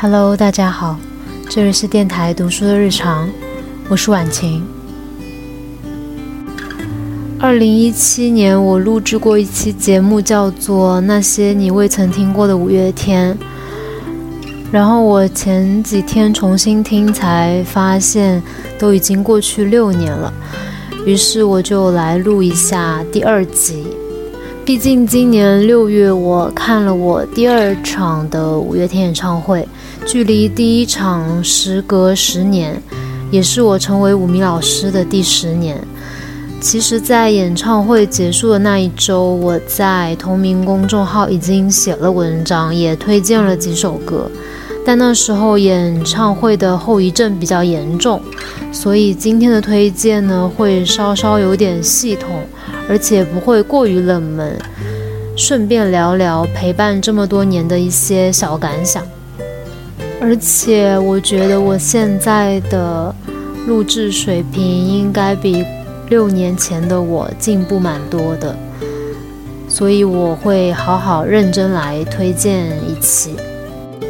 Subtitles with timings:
[0.00, 0.96] Hello，大家好，
[1.50, 3.28] 这里是电台读书的日常，
[3.88, 4.64] 我是婉晴。
[7.40, 13.34] 二零一七年，我录制过一期节目，叫做《那些你未曾听过的五月天》。
[14.70, 18.40] 然后我前几天重新听，才发现
[18.78, 20.32] 都已经过去六年了。
[21.04, 23.84] 于是我就来录一下第二集。
[24.68, 29.66] 毕竟今年六月，我看了我第二场的五月天演唱会，
[30.04, 32.78] 距离第一场时隔十年，
[33.30, 35.82] 也是我成为五迷老师的第十年。
[36.60, 44.30] 其实，在演唱会结束的那一周，我在同名公众号已经写了文章，也推荐了几首歌。
[44.84, 48.20] 但那时候演唱会的后遗症比较严重，
[48.72, 52.42] 所以今天的推荐呢，会稍稍有点系统，
[52.88, 54.56] 而且不会过于冷门。
[55.36, 59.06] 顺便聊聊陪伴这么多年的一些小感想。
[60.20, 63.14] 而且，我觉得我现在的
[63.66, 65.64] 录制水平应该比。
[66.10, 68.56] 六年前的我进步蛮多的，
[69.68, 73.34] 所以我会好好认真来推荐一期。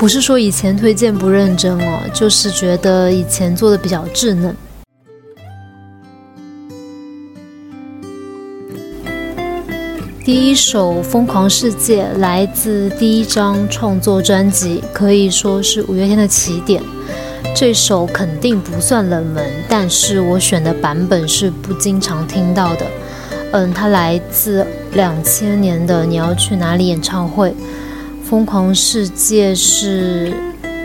[0.00, 4.56] 不是说以前推荐不认真哦，就是觉得以前做的比较稚嫩。
[10.24, 16.82] 第一首《疯狂世界》来自第一张创作专辑，可以说是五月天的起点。
[17.54, 22.86] 这首肯定不算冷门，但是我选的版本是不经常听到的。
[23.52, 27.50] 嗯，它来自两千年的《你要去哪里》演唱会，
[28.30, 30.32] 《疯狂世界》是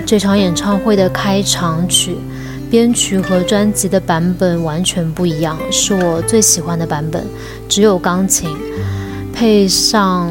[0.04, 2.18] 这场演唱会的开场曲，
[2.72, 7.24] 编曲和专辑的版本完全不一样，是我最喜欢的版本，
[7.70, 8.50] 只有钢琴，
[9.32, 10.28] 配上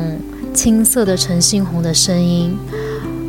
[0.53, 2.59] 青涩的陈星红的声音，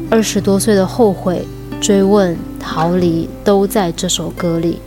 [0.10, 1.46] 二十多岁的后悔。
[1.80, 4.80] 追问、逃离，都在这首歌里。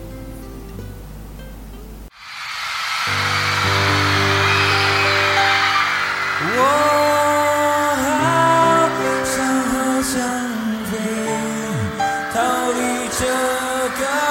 [13.98, 14.27] 가.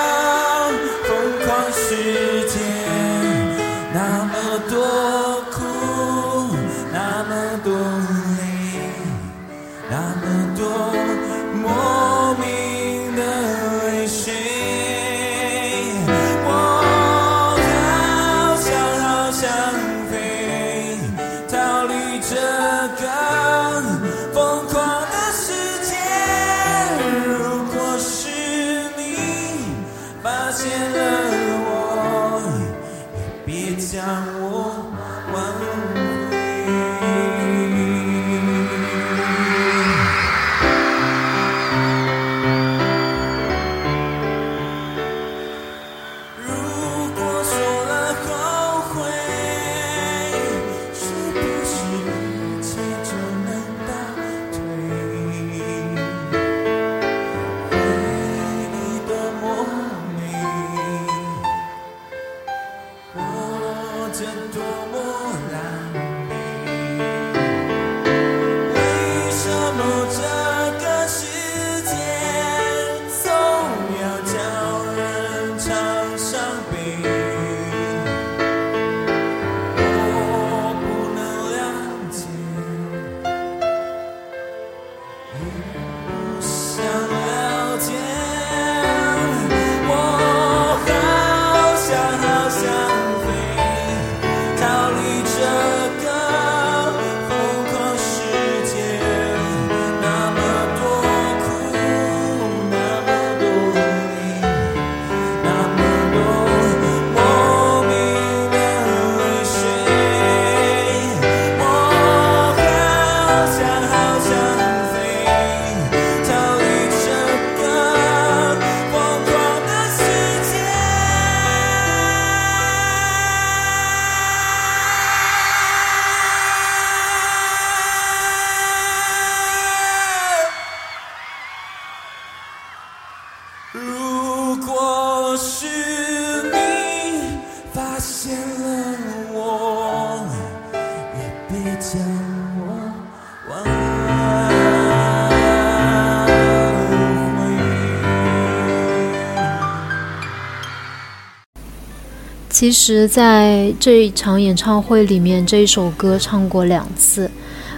[152.59, 157.30] 其实，在这一场演唱会里面，这一首歌唱过两次。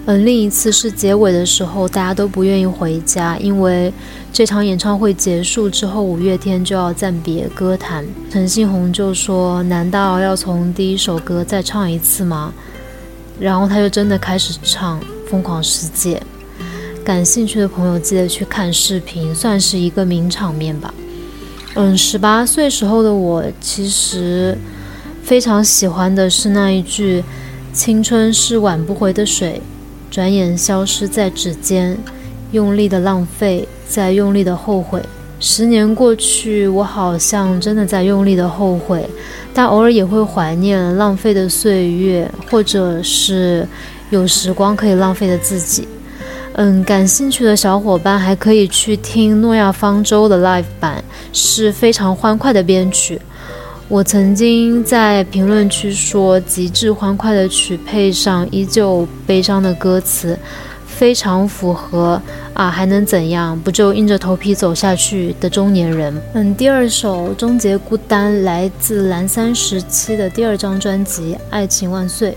[0.05, 3.91] 嗯，另一次是结尾的时候，大家都不愿意回家，因为
[4.31, 8.05] 这场演唱会结束之后，五月天就要暂别歌坛。
[8.31, 12.53] 陈信宏就说：“难道要从第一首歌再唱一次吗？”
[13.37, 14.97] 然后他就真的开始唱
[15.29, 16.23] 《疯狂世界》。
[17.03, 20.93] 感兴趣的朋友记得去看视频，算是一个名场面吧。
[21.81, 24.57] 嗯，十八岁时候的我，其实
[25.23, 27.23] 非常喜欢的是那一句
[27.71, 29.61] ：“青春是挽不回的水。”
[30.11, 31.97] 转眼消失在指尖，
[32.51, 35.01] 用力的浪费，再用力的后悔。
[35.39, 39.09] 十年过去，我好像真的在用力的后悔，
[39.53, 43.65] 但偶尔也会怀念浪费的岁月，或者是
[44.09, 45.87] 有时光可以浪费的自己。
[46.61, 51.01] 嗯，感兴趣的小伙伴还可以去听诺亚方舟的 live 版，
[51.31, 53.17] 是非常欢快的编曲。
[53.87, 60.37] 我曾经在评论区说，极致欢快的曲配上依旧悲伤的歌词，
[60.85, 62.21] 非常符合
[62.53, 63.57] 啊，还能怎样？
[63.61, 66.13] 不就硬着头皮走下去的中年人？
[66.33, 72.31] 嗯，第二首《终结孤单》来自蓝三时期的第二张专辑《爱情万岁》。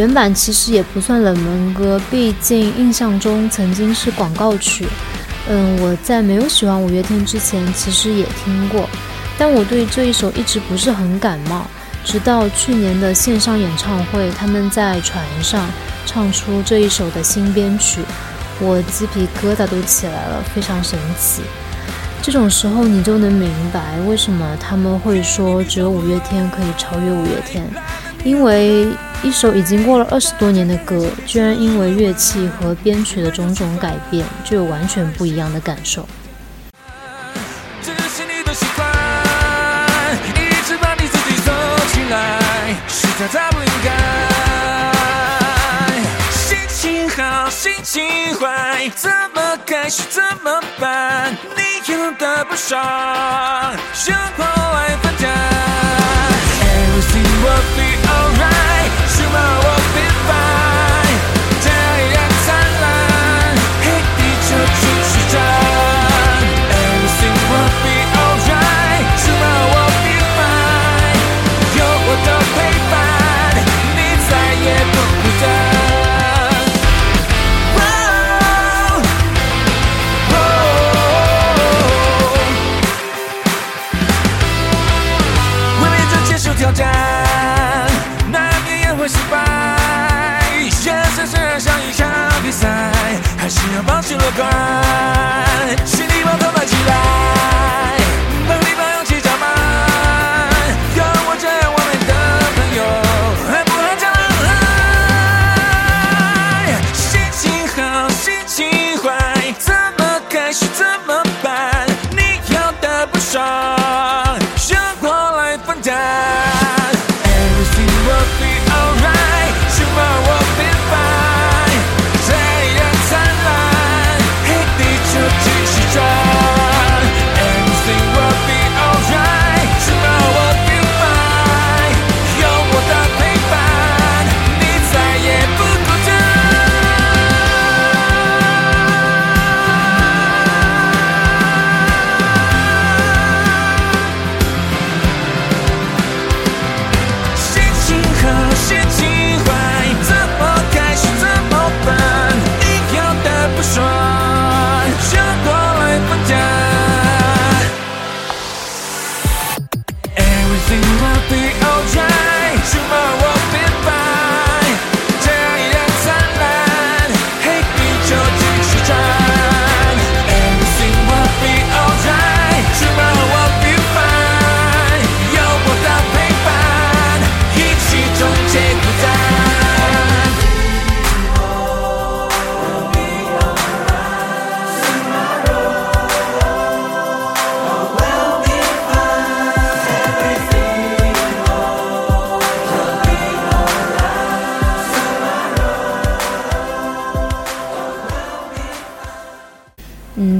[0.00, 4.86] 原版其实也不算冷门歌，毕竟印象中曾经是广告曲。
[5.46, 8.88] 嗯，我在没有喜欢五月天之前，其实也听过，
[9.36, 11.66] 但我对这一首一直不是很感冒。
[12.02, 15.68] 直到去年的线上演唱会，他们在船上
[16.06, 18.00] 唱出这一首的新编曲，
[18.58, 21.42] 我鸡皮疙瘩都起来了，非常神奇。
[22.22, 27.68] 这种时候，你就能明白为什么他们会说只有五月天可以超越五月天，
[28.24, 28.88] 因为。
[29.22, 36.08] 一首已经过了二十多年的歌，居然因为乐器和编曲的种种改变，就有完全不一样的感受。
[46.32, 51.36] 心情好，心情坏，怎么开始怎么办？
[51.54, 52.78] 你有的不少，
[53.92, 54.96] 生活来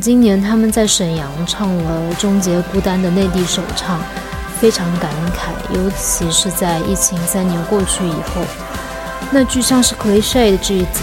[0.01, 4.01] 今年他们在沈阳唱了《终结孤单》的内地首唱，
[4.59, 8.43] 非常感慨，尤其是在疫情三年过去以后，
[9.31, 11.01] 那句像是 cliche 的句子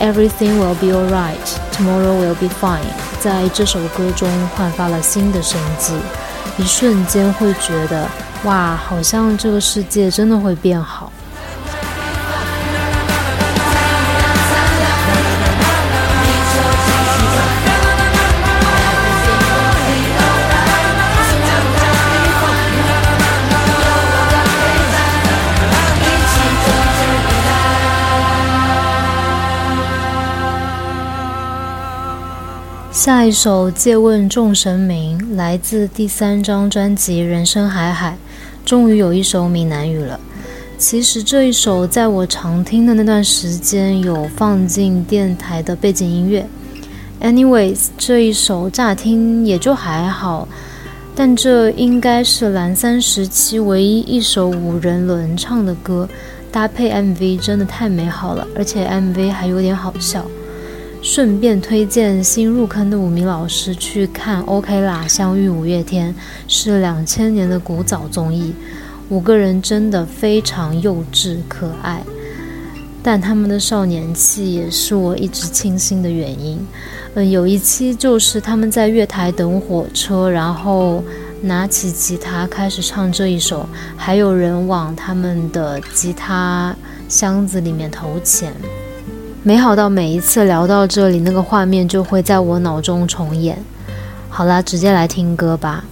[0.00, 1.36] ，Everything will be alright,
[1.70, 2.80] tomorrow will be fine，
[3.20, 4.26] 在这首歌中
[4.56, 5.92] 焕发了新的生机，
[6.56, 8.08] 一瞬间会觉得，
[8.44, 11.12] 哇，好像这个世界真的会变好。
[33.04, 38.16] 下一首《借问众神明》来自第三张专辑《人生海海》，
[38.66, 40.18] 终于有一首闽南语了。
[40.78, 46.46] 其实这一首在我常听的那段时间有放进电台的背景音乐。
[47.20, 50.48] Anyways，这一首乍听也就还好，
[51.14, 56.08] 但这应该是蓝三时期唯一一首五人轮唱的歌，
[56.50, 60.24] 搭配 MV 真的太美好了，而且 MV 还有点好笑。
[61.04, 66.10] 顺便推荐新入坑的五名老师去看《OK 啦相遇五月天》，
[66.48, 68.54] 是两千年的古早综艺，
[69.10, 72.02] 五个人真的非常幼稚可爱，
[73.02, 76.66] 但他们的少年气也是我一直倾心的原因。
[77.12, 81.04] 嗯，有一期就是他们在月台等火车，然后
[81.42, 86.74] 拿起吉他开始唱这一首，还有人往他们的吉他
[87.10, 88.54] 箱子里面投钱。
[89.46, 93.62] 美好到每一次聊到这里，那个画面就会在我脑中重演。
[94.30, 95.84] 好啦，直接来听歌吧。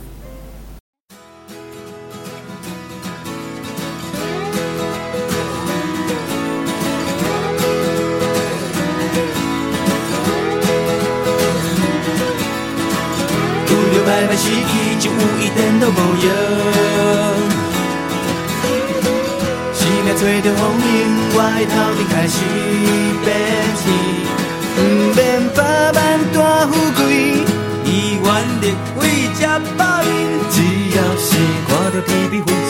[28.97, 29.01] 为
[29.35, 29.41] 食
[29.77, 30.03] 饱，
[30.51, 30.57] 只
[30.97, 31.29] 要是
[31.69, 32.62] 看到天边云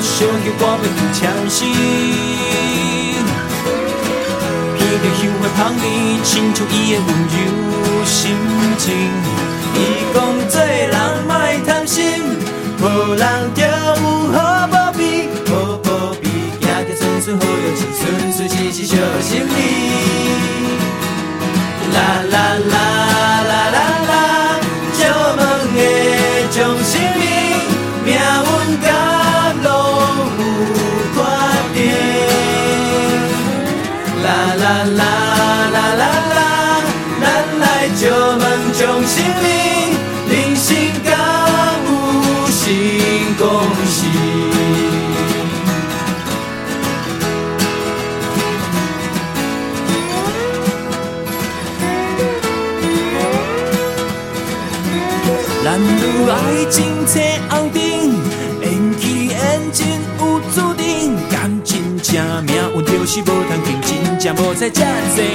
[0.00, 1.58] 想起我要去唱诗，
[4.76, 5.84] 闻着香花香味，
[6.22, 7.34] 亲像伊的温柔
[8.04, 8.14] 心
[8.78, 8.82] 情。
[9.74, 9.76] 伊
[10.12, 10.16] 讲
[10.48, 10.94] 做人
[11.26, 11.30] 莫
[11.66, 11.98] 贪心，
[12.78, 12.82] 无
[13.14, 13.22] 人
[13.54, 13.68] 就有
[14.32, 14.36] 好
[14.68, 15.00] 报庇，
[15.46, 15.50] 好
[15.82, 15.88] 报
[16.20, 16.24] 庇，
[16.60, 18.02] 行着顺顺好运气，顺
[18.32, 19.50] 顺时时小心你。
[21.94, 21.98] 啦
[22.30, 22.34] 啦
[22.70, 22.74] 啦
[34.70, 36.04] 啦啦啦啦
[36.36, 36.40] 啦，
[37.20, 37.24] 咱
[37.58, 38.42] 来借问
[38.78, 39.48] 众生灵，
[40.28, 40.68] 人生
[41.04, 41.08] 敢
[41.86, 41.90] 有
[42.54, 42.62] 成
[43.36, 43.42] 功
[43.86, 43.98] 时？
[55.62, 56.34] 咱如爱
[56.70, 58.14] 情车后顶，
[58.60, 58.64] 缘
[58.98, 59.36] 起缘
[59.72, 59.86] 尽
[60.18, 63.99] 有注定，感情正命运就是无通停。
[64.20, 64.86] 才无在这多
[65.16, 65.32] 年，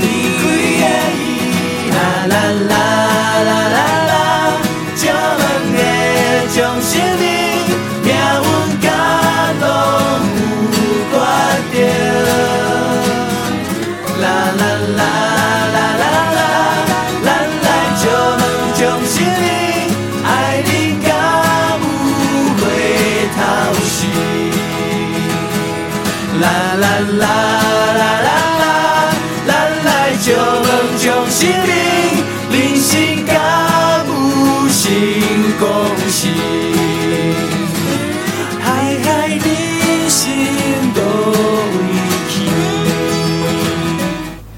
[0.00, 0.04] 离
[0.38, 0.42] 开
[0.80, 0.82] 的
[1.18, 1.96] 伊，啦
[2.28, 2.34] 啦
[2.70, 3.11] 啦。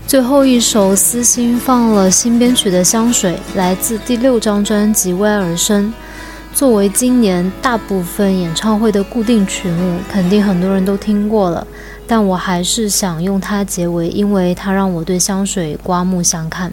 [0.07, 5.87] 最后一首私心放了新编曲的《香水》，来自第六张专辑《为爱而生》。
[6.55, 11.67] 作为今年大部分演唱会的固定曲目，肯定很多人都听过了，
[12.07, 16.71] 但我还是想用它结尾，因为它让我对香水刮目相看。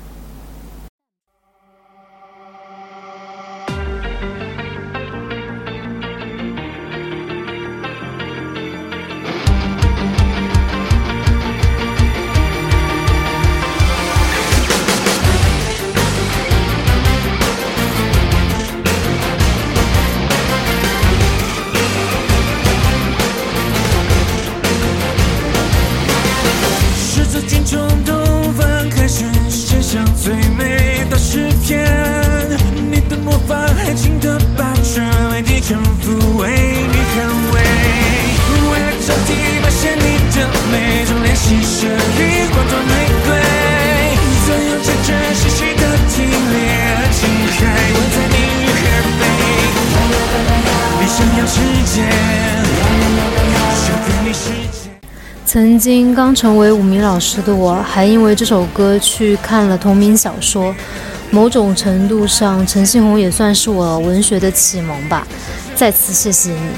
[55.52, 60.74] 曾经刚成为五名老师的我，还因为这首歌去看了同名小说。
[61.30, 65.28] 某种程度上，陈信宏也算是我文学的启蒙吧。
[65.76, 66.70] 再次谢谢你。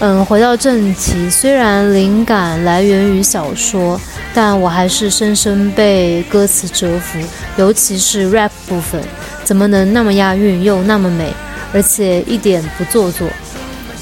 [0.00, 3.98] 嗯，回到正题，虽然灵感来源于小说，
[4.34, 7.18] 但我还是深深被歌词折服，
[7.56, 9.00] 尤其是 rap 部分，
[9.44, 11.32] 怎么能那么押韵又那么美，
[11.72, 13.26] 而且一点不做作？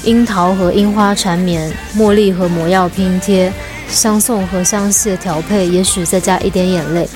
[0.03, 3.49] 樱桃和樱花缠绵，茉莉和魔药拼贴。
[3.93, 7.07] 相送和相谢调配，也许再加一点眼泪，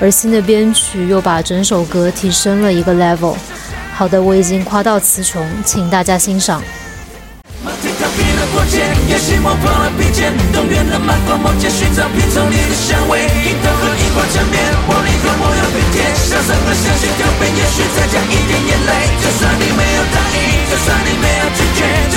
[0.00, 3.34] 而新的编曲又把整首歌提升了一个 level。
[3.92, 6.62] 好的，我已经夸到词穷，请大家欣赏。
[7.58, 7.66] 就
[19.34, 21.67] 算你没有拒绝，就算你没有拒绝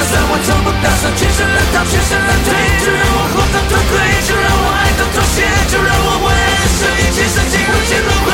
[0.02, 2.50] 就算我从不打算全身而退，全身而退，
[2.82, 6.34] 就让我活到脱轨，就让我爱到妥协，就让我为
[6.82, 8.34] 这一切深情如剑如灰，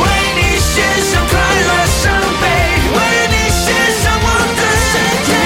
[0.00, 0.80] 为你献
[1.12, 1.36] 上快
[1.68, 2.08] 乐伤
[2.40, 2.48] 悲，
[2.88, 2.98] 为
[3.28, 3.68] 你献
[4.00, 4.96] 上我的身
[5.28, 5.36] 体。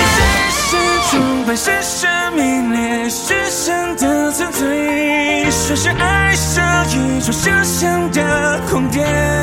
[0.54, 0.78] 是
[1.10, 9.41] 崇拜，是生命烈，是神的纯粹，说是爱上一种想象的狂癫。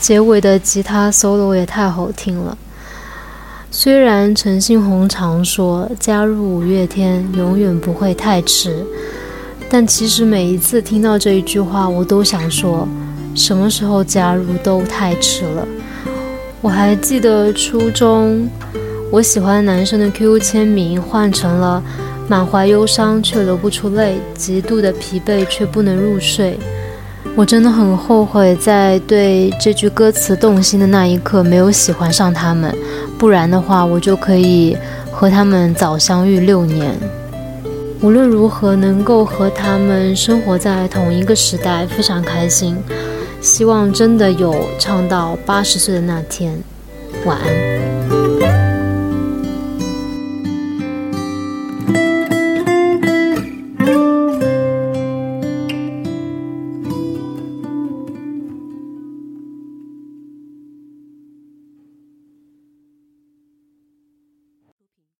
[0.00, 2.56] 结尾的吉他 solo 也太好听了。
[3.70, 8.84] 虽然陈信宏常说加入五月天永远不会太迟，
[9.68, 12.88] 但其实每一次听到这一句话，我都想说，
[13.34, 15.68] 什么时候加入都太迟了。
[16.62, 18.48] 我还记得初中，
[19.12, 21.82] 我喜欢男生的 QQ 签名换成了
[22.26, 26.58] 满怀忧伤却流不出泪，极度的疲惫却不能入睡。
[27.36, 32.74] 我真的很后悔，在对这句歌词动心的那一刻没有喜欢上他们，
[33.18, 34.76] 不然的话，我就可以
[35.10, 36.94] 和他们早相遇六年。
[38.02, 42.76] 无论如何，能够和他们生活在同一个时代，非常开心。
[43.40, 46.62] 希望真的有唱到八十岁的那天。
[47.24, 47.79] 晚安。